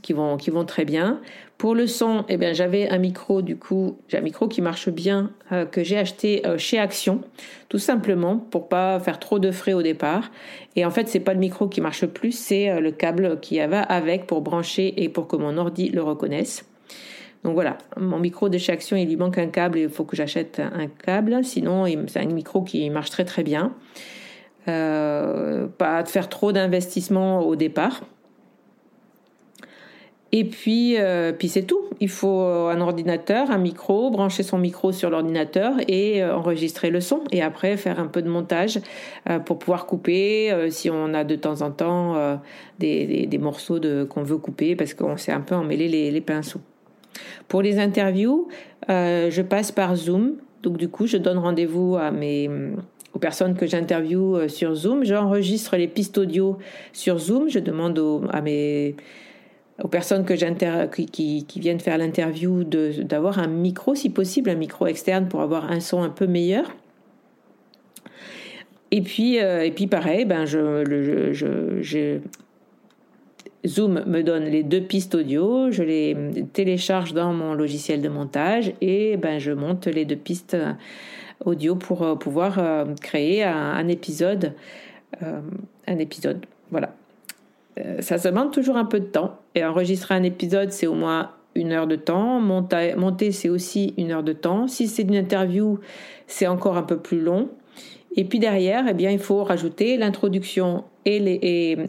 [0.00, 1.20] qui vont qui vont très bien.
[1.62, 5.64] Pour le son, eh j'avais un micro du coup, un micro qui marche bien euh,
[5.64, 7.20] que j'ai acheté chez Action,
[7.68, 10.32] tout simplement pour pas faire trop de frais au départ.
[10.74, 13.80] Et en fait, c'est pas le micro qui marche plus, c'est le câble qui va
[13.80, 16.64] avec pour brancher et pour que mon ordi le reconnaisse.
[17.44, 20.16] Donc voilà, mon micro de chez Action, il lui manque un câble il faut que
[20.16, 21.44] j'achète un câble.
[21.44, 23.72] Sinon, c'est un micro qui marche très très bien.
[24.66, 28.00] Euh, pas de faire trop d'investissement au départ.
[30.34, 31.80] Et puis, euh, puis c'est tout.
[32.00, 37.00] Il faut un ordinateur, un micro, brancher son micro sur l'ordinateur et euh, enregistrer le
[37.00, 37.20] son.
[37.30, 38.80] Et après, faire un peu de montage
[39.44, 42.40] pour pouvoir couper si on a de temps en temps
[42.78, 46.60] des, morceaux qu'on veut couper parce qu'on s'est un peu emmêlé les pinceaux.
[47.48, 48.48] Pour les interviews,
[48.90, 50.36] euh, je passe par Zoom.
[50.62, 52.48] Donc du coup, je donne rendez-vous à mes
[53.14, 55.04] aux personnes que j'interviewe euh, sur Zoom.
[55.04, 56.56] J'enregistre les pistes audio
[56.92, 57.50] sur Zoom.
[57.50, 58.96] Je demande aux, à mes
[59.82, 60.34] aux personnes que
[61.04, 65.70] qui, qui, viennent faire l'interview d'avoir un micro, si possible, un micro externe pour avoir
[65.70, 66.70] un son un peu meilleur.
[68.92, 70.84] Et puis, euh, et puis pareil, ben je,
[71.32, 72.18] je, je,
[73.66, 76.16] Zoom me donne les deux pistes audio, je les
[76.52, 80.74] télécharge dans mon logiciel de montage et ben je monte les deux pistes euh,
[81.46, 82.60] audio pour euh, pouvoir
[83.00, 84.52] créer un, épisode.
[85.22, 86.44] un épisode,
[87.76, 88.02] voilà.
[88.02, 91.30] Ça se demande toujours un peu de temps et enregistrer un épisode c'est au moins
[91.54, 94.68] une heure de temps, monter, c'est aussi une heure de temps.
[94.68, 95.78] Si c'est une interview,
[96.26, 97.50] c'est encore un peu plus long.
[98.16, 101.16] Et puis derrière, eh bien, il faut rajouter l'introduction et,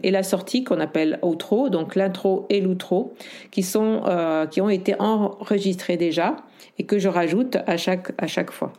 [0.02, 3.14] et, la sortie qu'on appelle outro, donc l'intro et l'outro,
[3.50, 6.36] qui sont euh, qui ont été enregistrés déjà
[6.78, 8.72] et que je rajoute à chaque à chaque fois.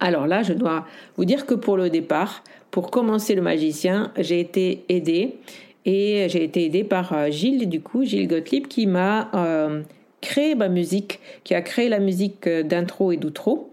[0.00, 4.40] Alors là, je dois vous dire que pour le départ, pour commencer le magicien, j'ai
[4.40, 5.36] été aidée
[5.84, 9.82] et j'ai été aidée par euh, Gilles du coup, Gilles Gottlieb qui m'a euh,
[10.20, 13.70] créé ma musique, qui a créé la musique d'intro et d'outro.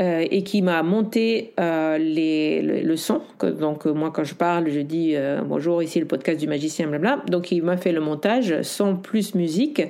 [0.00, 3.20] Euh, et qui m'a monté euh, les, le, son.
[3.40, 7.22] Donc euh, moi quand je parle, je dis bonjour, ici le podcast du magicien, blabla.
[7.28, 9.82] Donc il m'a fait le montage son plus musique.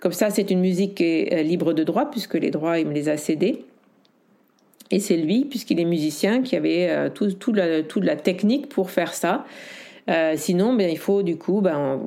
[0.00, 3.18] Comme ça, c'est une musique libre de droit puisque les droits il me les a
[3.18, 3.64] cédés.
[4.90, 8.90] Et c'est lui, puisqu'il est musicien, qui avait tout, tout la, toute la technique pour
[8.90, 9.44] faire ça.
[10.36, 12.00] sinon, ben, il faut du coup ben,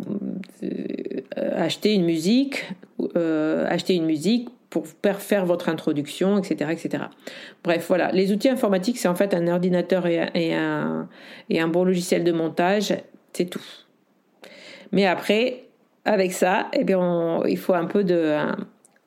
[1.35, 2.71] acheter une musique,
[3.15, 7.03] acheter une musique pour faire votre introduction, etc., etc.
[7.63, 8.11] Bref, voilà.
[8.13, 11.09] Les outils informatiques, c'est en fait un ordinateur et, un,
[11.49, 12.95] et un bon logiciel de montage,
[13.33, 13.61] c'est tout.
[14.93, 15.65] Mais après,
[16.05, 18.37] avec ça, eh bien, il faut un peu de,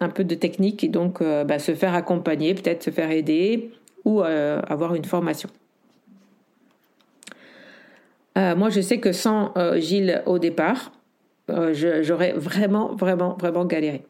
[0.09, 3.71] peu de technique et donc euh, bah, se faire accompagner, peut-être se faire aider
[4.05, 5.49] ou euh, avoir une formation.
[8.37, 10.93] Euh, moi, je sais que sans Gilles au départ,
[11.49, 14.03] j'aurais vraiment, vraiment, vraiment galéré.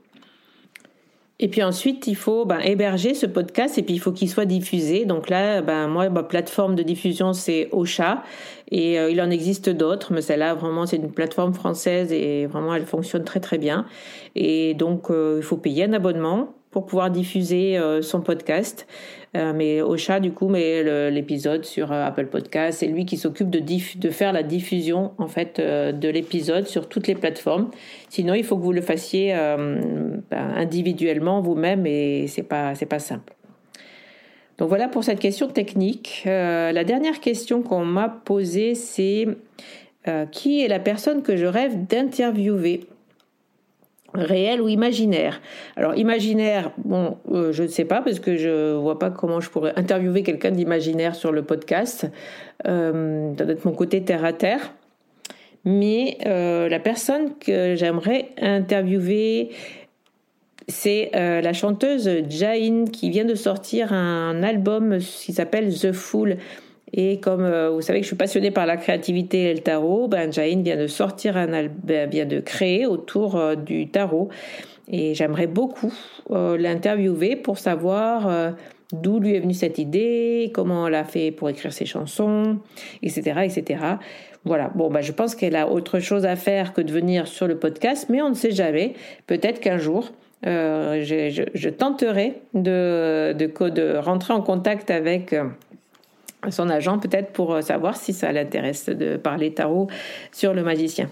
[1.41, 4.45] Et puis ensuite, il faut ben, héberger ce podcast et puis il faut qu'il soit
[4.45, 5.05] diffusé.
[5.05, 8.23] Donc là, ben, moi, ma plateforme de diffusion, c'est Ocha.
[8.71, 12.75] Et euh, il en existe d'autres, mais celle-là, vraiment, c'est une plateforme française et vraiment,
[12.75, 13.87] elle fonctionne très très bien.
[14.37, 18.87] Et donc, euh, il faut payer un abonnement pour pouvoir diffuser euh, son podcast.
[19.37, 22.79] Euh, mais Ocha, du coup, met l'épisode sur euh, Apple Podcast.
[22.81, 27.15] C'est lui qui s'occupe de, faire la diffusion, en fait, de l'épisode sur toutes les
[27.15, 27.71] plateformes.
[28.09, 33.35] Sinon, il faut que vous le fassiez ben, individuellement vous-même et c'est pas, pas simple.
[34.59, 36.23] Donc voilà pour cette question technique.
[36.27, 39.27] la dernière question qu'on m'a posée, c'est
[40.31, 42.87] qui est la personne que je rêve d'interviewer?
[44.15, 45.41] Réel ou imaginaire.
[45.77, 49.51] Alors imaginaire, bon, euh, je ne sais pas parce que je vois pas comment je
[49.51, 52.09] pourrais interviewer quelqu'un d'imaginaire sur le podcast.
[52.67, 54.73] Euh, d'être mon côté terre à terre.
[55.65, 59.51] Mais euh, la personne que j'aimerais interviewer,
[60.69, 66.37] c'est euh, la chanteuse Jain qui vient de sortir un album qui s'appelle The Fool.
[66.97, 70.07] Et comme euh, vous savez que je suis passionnée par la créativité et le tarot,
[70.07, 74.29] ben Jain vient de sortir un album, ben, vient de créer autour euh, du tarot.
[74.87, 75.93] Et j'aimerais beaucoup
[76.31, 78.55] euh, l'interviewer pour savoir
[78.93, 82.59] d'où lui est venue cette idée, comment elle a fait pour écrire ses chansons,
[83.03, 83.81] etc., etc.
[84.45, 84.71] Voilà.
[84.77, 87.59] Bon, ben, je pense qu'elle a autre chose à faire que de venir sur le
[87.59, 88.93] podcast, mais on ne sait jamais.
[89.27, 90.13] Peut-être qu'un jour,
[90.45, 95.35] je, tenterai de, de, de, rentrer en contact avec
[96.51, 99.89] son agent peut-être pour savoir si ça l'intéresse de parler tarot
[100.33, 101.09] sur le magicien.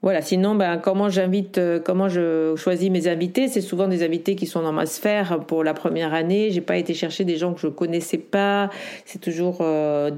[0.00, 4.36] Voilà, sinon, ben, comment j'invite, euh, comment je choisis mes invités, c'est souvent des invités
[4.36, 6.50] qui sont dans ma sphère pour la première année.
[6.52, 8.70] J'ai pas été chercher des gens que je connaissais pas.
[9.04, 10.12] C'est toujours euh,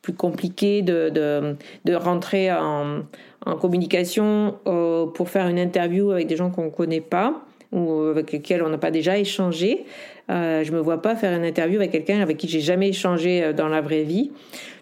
[0.00, 1.10] plus compliqué de,
[1.84, 3.02] de, rentrer en,
[3.60, 8.62] communication euh, pour faire une interview avec des gens qu'on connaît pas ou avec lesquels
[8.62, 9.84] on n'a pas déjà échangé.
[10.30, 13.52] Euh, je me vois pas faire une interview avec quelqu'un avec qui j'ai jamais échangé
[13.52, 14.30] dans la vraie vie.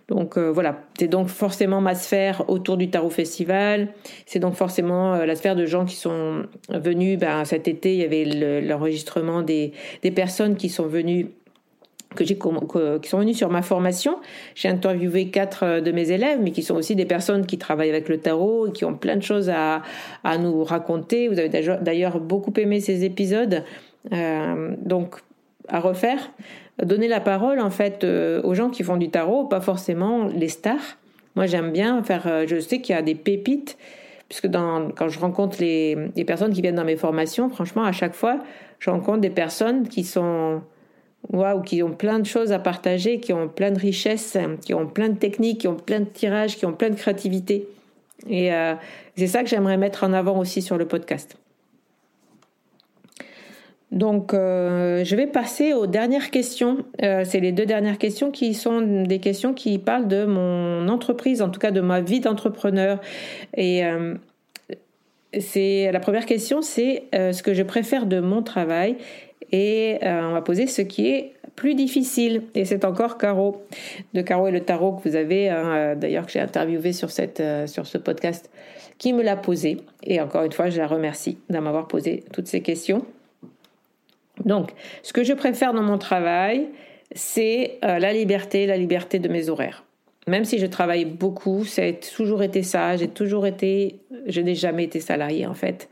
[0.08, 3.88] Donc euh, voilà, c'est donc forcément ma sphère autour du Tarot Festival.
[4.24, 7.18] C'est donc forcément euh, la sphère de gens qui sont venus.
[7.18, 9.72] Ben, cet été, il y avait l'enregistrement des,
[10.02, 11.28] des personnes qui sont venues
[12.14, 14.18] que j'ai qui sont venus sur ma formation.
[14.54, 17.90] J'ai interviewé quatre euh, de mes élèves, mais qui sont aussi des personnes qui travaillent
[17.90, 19.82] avec le tarot et qui ont plein de choses à,
[20.24, 21.28] à nous raconter.
[21.28, 23.62] Vous avez d'ailleurs beaucoup aimé ces épisodes,
[24.12, 25.16] euh, donc
[25.68, 26.18] à refaire
[26.82, 30.48] donner la parole en fait euh, aux gens qui font du tarot, pas forcément les
[30.48, 30.96] stars.
[31.34, 32.46] Moi, j'aime bien faire.
[32.46, 33.76] Je sais qu'il y a des pépites,
[34.28, 38.14] puisque quand je rencontre les, les, personnes qui viennent dans mes formations, franchement, à chaque
[38.14, 38.38] fois,
[38.78, 40.62] je rencontre des personnes qui sont
[41.32, 44.86] waouh, qui ont plein de choses à partager, qui ont plein de richesses, qui ont
[44.86, 47.68] plein de techniques, qui ont plein de tirages, qui ont plein de créativité.
[48.26, 48.74] Et euh,
[49.16, 51.36] c'est ça que j'aimerais mettre en avant aussi sur le podcast.
[53.90, 56.84] Donc, euh, je vais passer aux dernières questions.
[57.02, 61.40] Euh, c'est les deux dernières questions qui sont des questions qui parlent de mon entreprise,
[61.40, 63.00] en tout cas de ma vie d'entrepreneur.
[63.56, 63.82] Et
[65.38, 68.96] c'est la première question, c'est ce que je préfère de mon travail.
[69.52, 72.42] Et on va poser ce qui est plus difficile.
[72.54, 73.64] Et c'est encore Caro,
[74.14, 77.42] de Caro et le tarot que vous avez, hein, d'ailleurs que j'ai interviewé sur, cette,
[77.66, 78.50] sur ce podcast,
[78.98, 79.78] qui me l'a posé.
[80.02, 83.04] Et encore une fois, je la remercie de m'avoir posé toutes ces questions.
[84.44, 84.72] Donc,
[85.02, 86.68] ce que je préfère dans mon travail,
[87.12, 89.84] c'est euh, la liberté, la liberté de mes horaires.
[90.28, 92.96] Même si je travaille beaucoup, ça a toujours été ça.
[92.96, 95.88] J'ai toujours été, je n'ai jamais été salarié en fait,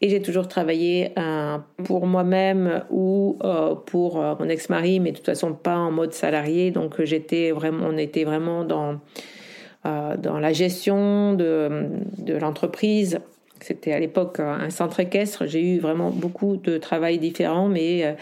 [0.00, 5.26] et j'ai toujours travaillé euh, pour moi-même ou euh, pour mon ex-mari, mais de toute
[5.26, 6.70] façon pas en mode salarié.
[6.70, 9.00] Donc j'étais vraiment, on était vraiment dans
[9.84, 13.20] dans la gestion de, de l'entreprise
[13.64, 15.46] c'était à l'époque un centre équestre.
[15.46, 18.12] J'ai eu vraiment beaucoup de travail différents, mais euh,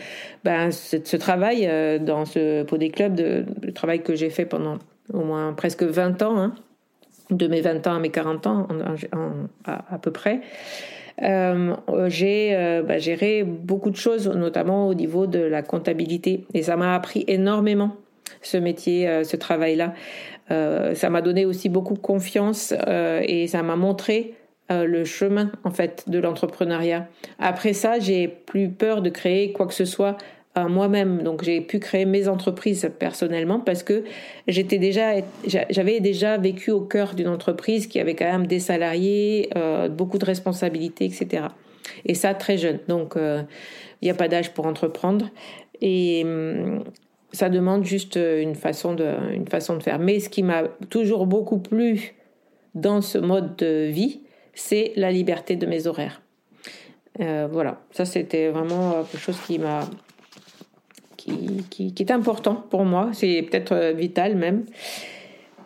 [0.45, 4.45] ben, ce, travail euh, dans ce pour des clubs, de, le travail que j'ai fait
[4.45, 4.79] pendant
[5.13, 6.55] au moins presque 20 ans, hein,
[7.31, 8.69] de mes 20 ans à mes 40 ans
[9.65, 10.41] à, peu près,
[11.23, 11.75] euh,
[12.09, 16.95] j'ai ben, géré beaucoup de choses, notamment au niveau de la comptabilité, et ça m'a
[16.95, 17.97] appris énormément
[18.43, 19.95] ce métier, ce travail-là.
[20.49, 22.75] ça m'a donné aussi beaucoup de confiance
[23.23, 24.35] et ça m'a montré
[24.73, 27.09] euh, le chemin en fait de l'entrepreneuriat.
[27.39, 30.15] Après ça, j'ai plus peur de créer quoi que ce soit euh,
[30.57, 31.23] moi-même.
[31.23, 34.05] Donc j'ai pu créer mes entreprises personnellement parce que
[34.49, 35.15] j'étais déjà,
[35.47, 40.19] j'avais déjà vécu au cœur d'une entreprise qui avait quand même des salariés, euh, beaucoup
[40.19, 41.47] de responsabilités, etc.
[42.05, 42.81] Et ça très jeune.
[42.89, 45.31] Donc il n'y a pas d'âge pour entreprendre
[45.81, 46.85] et hum,
[47.33, 49.99] ça demande juste une façon de, une façon de faire.
[49.99, 52.15] Mais ce qui m'a toujours beaucoup plu
[52.75, 54.21] dans ce mode de vie,
[54.55, 56.21] c'est la liberté de mes horaires.
[57.21, 59.81] Euh, voilà, ça c'était vraiment euh, quelque chose qui m'a
[61.25, 64.65] qui, est important pour moi, c'est peut-être euh, vital même.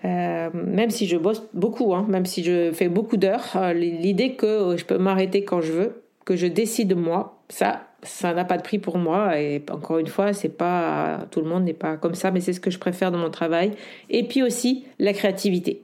[0.04, 4.84] même si je bosse beaucoup, hein, même si je fais beaucoup d'heures, l'idée que je
[4.84, 8.78] peux m'arrêter quand je veux, que je décide moi, ça, ça n'a pas de prix
[8.78, 9.40] pour moi.
[9.40, 12.52] Et encore une fois, c'est pas tout le monde n'est pas comme ça, mais c'est
[12.52, 13.72] ce que je préfère dans mon travail.
[14.10, 15.82] Et puis aussi la créativité.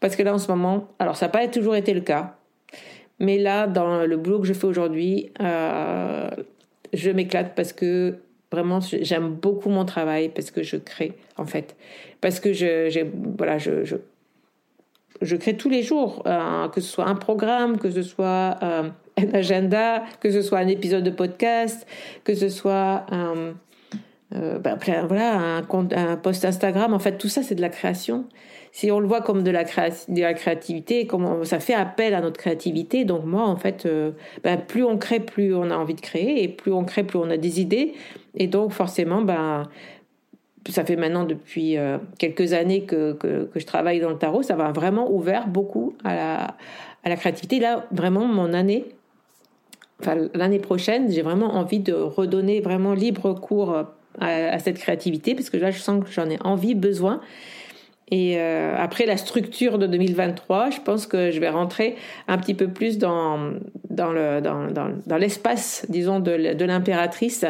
[0.00, 2.36] Parce que là, en ce moment, alors ça n'a pas toujours été le cas,
[3.20, 6.28] mais là, dans le boulot que je fais aujourd'hui, euh,
[6.92, 8.16] je m'éclate parce que
[8.52, 11.76] vraiment, j'aime beaucoup mon travail, parce que je crée, en fait.
[12.20, 13.04] Parce que je,
[13.36, 13.84] voilà, je,
[15.20, 18.90] je, crée tous les jours, euh, que ce soit un programme, que ce soit euh,
[19.16, 21.86] un agenda, que ce soit un épisode de podcast,
[22.22, 23.54] que ce soit un,
[24.30, 26.94] ben, voilà, un, compte, un post Instagram.
[26.94, 28.26] En fait, tout ça, c'est de la création
[28.74, 32.22] si on le voit comme de la, de la créativité, comme ça fait appel à
[32.22, 33.04] notre créativité.
[33.04, 36.42] Donc moi, en fait, euh, ben, plus on crée, plus on a envie de créer,
[36.42, 37.92] et plus on crée, plus on a des idées.
[38.34, 39.68] Et donc forcément, ben,
[40.70, 44.56] ça fait maintenant depuis euh, quelques années que, que, je travaille dans le tarot, ça
[44.56, 46.56] va vraiment ouvert beaucoup à la,
[47.04, 47.60] à la créativité.
[47.60, 48.86] Là, vraiment, mon année,
[50.00, 55.34] enfin l'année prochaine, j'ai vraiment envie de redonner vraiment libre cours à, à, cette créativité,
[55.34, 57.20] parce que là, je sens que j'en ai envie, besoin.
[58.10, 61.96] Et euh, après la structure de 2023, je pense que je vais rentrer
[62.28, 63.54] un petit peu plus dans,
[63.88, 64.68] dans, le, dans,
[65.06, 67.46] dans, l'espace, disons, de, de l'impératrice.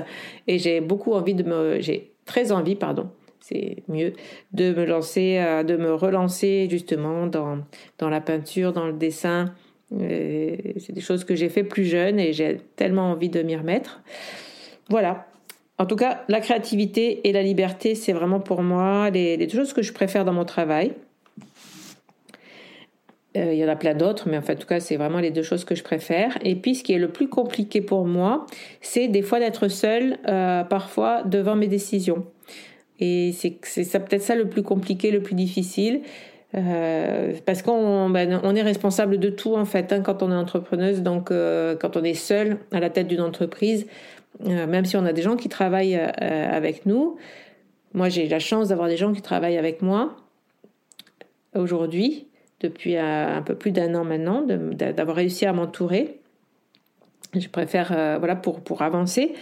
[0.46, 1.80] Et j'ai beaucoup envie de me.
[1.80, 3.10] J'ai très envie, pardon.
[3.40, 4.12] c'est mieux
[4.52, 7.58] de me lancer, euh, de me relancer justement dans,
[7.98, 9.52] dans la peinture, dans le dessin.
[10.00, 13.56] Euh, c'est des choses que j'ai fait plus jeune et j'ai tellement envie de m'y
[13.56, 14.00] remettre.
[14.88, 15.26] Voilà.
[15.82, 19.58] En tout cas, la créativité et la liberté, c'est vraiment pour moi les, les deux
[19.58, 20.92] choses que je préfère dans mon travail.
[23.36, 25.32] Euh, il y en a plein d'autres, mais en, en tout cas, c'est vraiment les
[25.32, 26.38] deux choses que je préfère.
[26.44, 28.46] Et puis, ce qui est le plus compliqué pour moi,
[28.80, 32.26] c'est des fois d'être seule, euh, parfois, devant mes décisions.
[33.00, 33.58] Et c'est
[34.04, 36.02] peut-être ça le plus compliqué, le plus difficile.
[36.54, 41.00] Euh, parce qu'on ben, est responsable de tout en fait hein, quand on est entrepreneuse
[41.00, 43.86] donc quand on est seul à la tête d'une entreprise
[44.40, 47.16] même si on a des gens qui travaillent avec nous
[47.94, 50.16] moi j'ai la chance d'avoir des gens qui travaillent avec moi
[51.54, 52.26] aujourd'hui
[52.60, 56.20] depuis un peu plus d'un an maintenant d'avoir réussi à m'entourer.
[57.34, 59.34] Je préfère voilà pour pour avancer.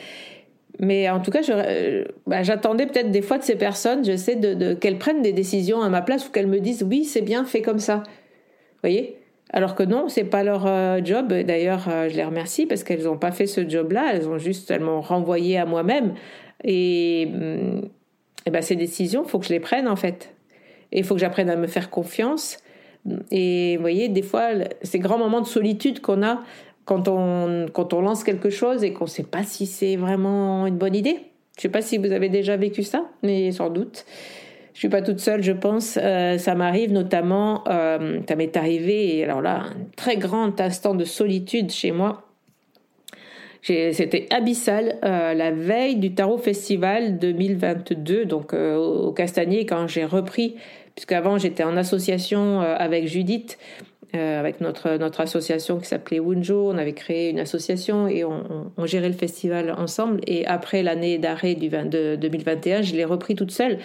[0.78, 4.36] Mais en tout cas, euh, bah, j'attendais peut-être des fois de ces personnes, je sais,
[4.36, 7.44] de, qu'elles prennent des décisions à ma place ou qu'elles me disent oui, c'est bien,
[7.44, 7.96] fait comme ça.
[7.96, 9.19] Vous voyez?
[9.52, 11.32] Alors que non, c'est pas leur euh, job.
[11.32, 14.12] D'ailleurs, euh, je les remercie parce qu'elles n'ont pas fait ce job-là.
[14.14, 16.14] Elles ont juste renvoyé à moi-même.
[16.62, 17.80] Et, mm,
[18.46, 20.34] et ben, ces décisions, faut que je les prenne en fait.
[20.92, 22.58] Et il faut que j'apprenne à me faire confiance.
[23.30, 24.50] Et vous voyez, des fois,
[24.82, 26.42] ces grands moments de solitude qu'on a
[26.84, 30.66] quand on, quand on lance quelque chose et qu'on ne sait pas si c'est vraiment
[30.66, 31.18] une bonne idée.
[31.56, 34.04] Je ne sais pas si vous avez déjà vécu ça, mais sans doute.
[34.74, 35.98] Je suis pas toute seule, je pense.
[36.00, 41.04] Euh, ça m'arrive notamment, euh, ça m'est arrivé, alors là, un très grand instant de
[41.04, 42.26] solitude chez moi.
[43.62, 50.56] C'était abyssal euh, la veille du Tarot Festival 2022, donc au Castanier, quand j'ai repris,
[50.94, 53.58] puisqu'avant j'étais en association avec Judith
[54.12, 56.68] avec notre, notre association qui s'appelait Wunjo.
[56.68, 60.20] On avait créé une association et on, on, gérait le festival ensemble.
[60.26, 63.78] Et après l'année d'arrêt du 2021, je l'ai repris toute seule.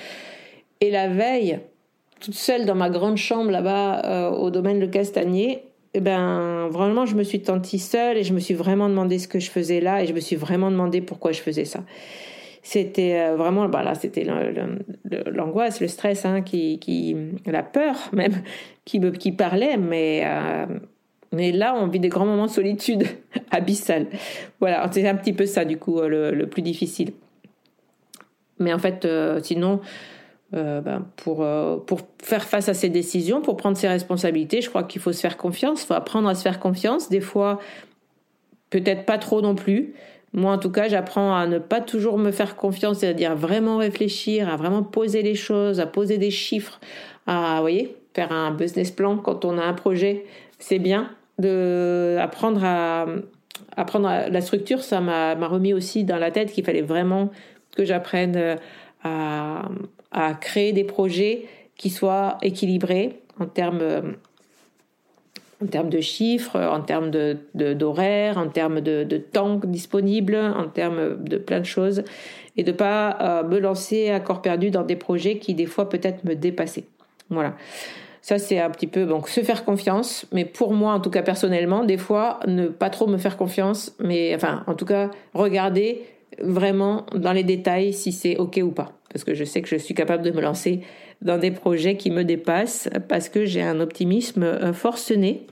[0.85, 1.61] Et la veille,
[2.19, 5.63] toute seule dans ma grande chambre là-bas euh, au domaine de Castagnier,
[5.95, 9.27] eh ben, vraiment, je me suis sentie seule et je me suis vraiment demandé ce
[9.27, 11.83] que je faisais là et je me suis vraiment demandé pourquoi je faisais ça
[12.61, 14.25] c'était euh, vraiment, bah là, c'était
[15.31, 17.15] l'angoisse, le stress, hein, qui, qui,
[17.45, 18.41] la peur même,
[18.85, 20.65] qui, qui parlait, mais, euh,
[21.31, 23.05] mais là, on vit des grands moments de solitude
[23.51, 24.07] abyssale.
[24.59, 27.13] Voilà, c'est un petit peu ça, du coup, le, le plus difficile.
[28.57, 29.07] Mais en fait,
[29.43, 29.79] sinon,
[30.55, 31.45] ben, pour,
[31.85, 35.19] pour faire face à ces décisions, pour prendre ses responsabilités, je crois qu'il faut se
[35.19, 37.09] faire confiance, il faut apprendre à se faire confiance.
[37.09, 37.59] Des fois,
[38.69, 39.93] peut-être pas trop non plus.
[40.33, 44.49] Moi, en tout cas, j'apprends à ne pas toujours me faire confiance, c'est-à-dire vraiment réfléchir,
[44.49, 46.79] à vraiment poser les choses, à poser des chiffres,
[47.25, 50.25] à, voyez, faire un business plan quand on a un projet.
[50.59, 53.05] C'est bien de apprendre à
[53.77, 54.83] apprendre la structure.
[54.83, 57.29] Ça m'a remis aussi dans la tête qu'il fallait vraiment
[57.75, 58.57] que j'apprenne
[59.03, 59.69] à,
[60.15, 61.45] à créer des projets
[61.77, 64.15] qui soient équilibrés en termes
[65.63, 70.35] en termes de chiffres, en termes d'horaire, de, d'horaire, en termes de, de, temps disponible,
[70.35, 72.03] en termes de plein de choses,
[72.57, 75.87] et de pas euh, me lancer à corps perdu dans des projets qui des fois
[75.89, 76.85] peut-être me dépassaient.
[77.29, 77.55] Voilà.
[78.21, 81.21] Ça, c'est un petit peu donc se faire confiance, mais pour moi, en tout cas
[81.21, 86.03] personnellement, des fois, ne pas trop me faire confiance, mais enfin, en tout cas, regarder
[86.41, 88.93] vraiment dans les détails si c'est OK ou pas.
[89.15, 90.81] Parce que je sais que je suis capable de me lancer
[91.21, 95.47] dans des projets qui me dépassent parce que j'ai un optimisme euh, forcené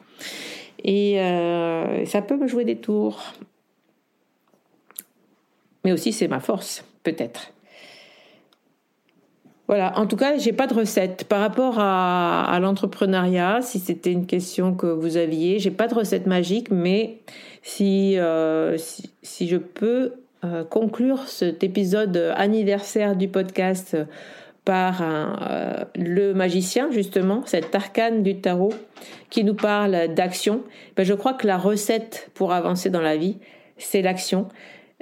[0.83, 3.21] et euh, ça peut me jouer des tours.
[5.85, 7.53] Mais aussi c'est ma force, peut-être.
[9.69, 13.61] Voilà, en tout cas, j'ai pas de recette par rapport à, l'entrepreneuriat.
[13.61, 17.21] Si c'était une question que vous aviez, j'ai pas de recette magique, mais
[17.61, 20.15] si, euh, si, je peux
[20.69, 23.95] conclure cet épisode anniversaire du podcast
[24.65, 28.73] par euh, le magicien, justement, cet arcane du tarot
[29.29, 30.61] qui nous parle d'action,
[30.95, 33.39] ben je crois que la recette pour avancer dans la vie,
[33.77, 34.47] c'est l'action,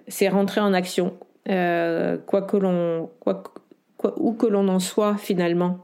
[0.07, 1.13] c'est rentrer en action,
[1.49, 3.09] euh, quoi que l'on,
[4.17, 5.79] où que l'on en soit finalement.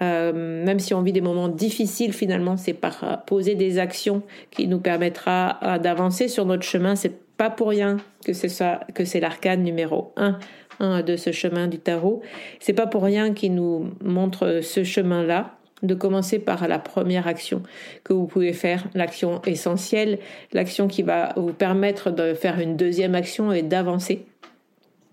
[0.00, 4.66] Euh, même si on vit des moments difficiles, finalement, c'est par poser des actions qui
[4.66, 6.96] nous permettra d'avancer sur notre chemin.
[7.36, 11.78] Pas pour rien que c'est ça, que c'est l'arcane numéro 1 de ce chemin du
[11.78, 12.22] tarot.
[12.60, 17.62] C'est pas pour rien qu'il nous montre ce chemin-là de commencer par la première action
[18.04, 20.18] que vous pouvez faire, l'action essentielle,
[20.52, 24.24] l'action qui va vous permettre de faire une deuxième action et d'avancer.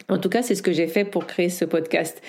[0.09, 2.21] En tout cas, c'est ce que j'ai fait pour créer ce podcast.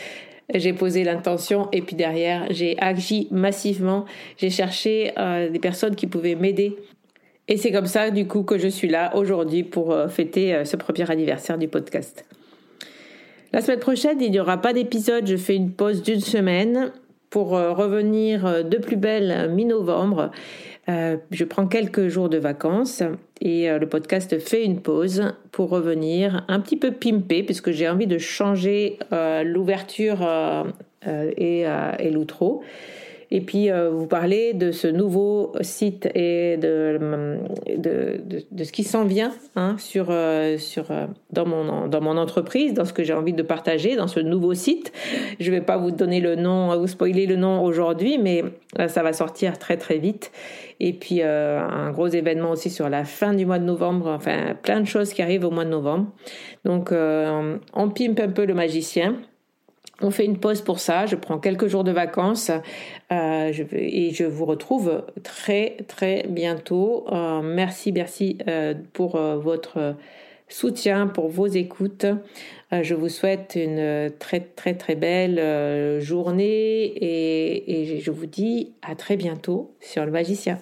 [0.52, 4.04] J'ai posé l'intention et puis derrière, j'ai agi massivement.
[4.36, 6.76] J'ai cherché euh, des personnes qui pouvaient m'aider.
[7.50, 10.64] Et c'est comme ça, du coup, que je suis là aujourd'hui pour euh, fêter euh,
[10.64, 12.24] ce premier anniversaire du podcast.
[13.52, 15.26] La semaine prochaine, il n'y aura pas d'épisode.
[15.26, 16.92] Je fais une pause d'une semaine
[17.28, 20.30] pour euh, revenir de plus belle mi-novembre.
[21.30, 23.04] Je prends quelques jours de vacances
[23.40, 28.08] et le podcast fait une pause pour revenir un petit peu pimpé puisque j'ai envie
[28.08, 28.98] de changer
[29.44, 30.26] l'ouverture
[31.06, 32.64] et, et l'outro
[33.32, 36.98] et puis euh, vous parlez de ce nouveau site et de,
[37.76, 38.20] de,
[38.50, 42.74] de, ce qui s'en vient hein, sur, euh, sur, euh, dans, mon, dans mon entreprise,
[42.74, 44.92] dans ce que j'ai envie de partager, dans ce nouveau site.
[45.38, 48.42] Je ne vais pas vous donner le nom, vous spoiler le nom aujourd'hui, mais
[48.88, 50.32] ça va sortir très très vite.
[50.80, 54.80] Et puis un gros événement aussi sur la fin du mois de novembre, enfin plein
[54.80, 56.06] de choses qui arrivent au mois de novembre.
[56.64, 59.16] Donc on pimpe un peu le magicien.
[60.02, 62.50] On fait une pause pour ça, je prends quelques jours de vacances
[63.12, 67.04] euh, et je vous retrouve très très bientôt.
[67.12, 69.96] Euh, merci, merci euh, pour votre
[70.48, 72.06] soutien, pour vos écoutes.
[72.72, 78.94] je vous souhaite une très très très belle journée et, et je vous dis à
[78.94, 80.58] très bientôt sur le magicien.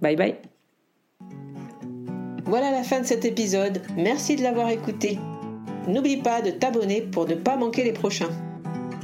[0.00, 0.34] Bye bye.
[2.44, 3.80] Voilà la fin de cet épisode.
[3.96, 5.18] Merci de l'avoir écouté.
[5.86, 8.30] N'oublie pas de t'abonner pour ne pas manquer les prochains.